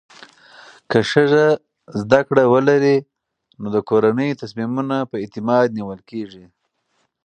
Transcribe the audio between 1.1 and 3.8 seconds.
ښځه زده کړه ولري، نو د